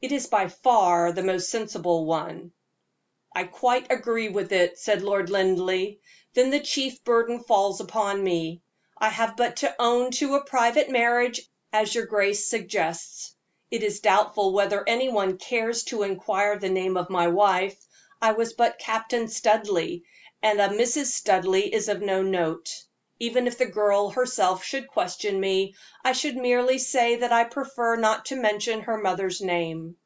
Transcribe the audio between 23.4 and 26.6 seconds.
if the girl herself should question me, I should